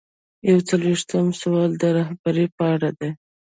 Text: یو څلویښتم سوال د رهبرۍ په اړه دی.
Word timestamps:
یو 0.49 0.57
څلویښتم 0.67 1.25
سوال 1.41 1.71
د 1.81 1.83
رهبرۍ 1.97 2.47
په 2.57 2.63
اړه 2.73 2.89
دی. 2.99 3.11